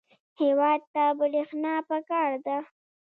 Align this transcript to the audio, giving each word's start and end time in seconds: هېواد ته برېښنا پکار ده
هېواد 0.41 0.81
ته 0.93 1.03
برېښنا 1.19 1.75
پکار 1.89 2.31
ده 2.45 2.57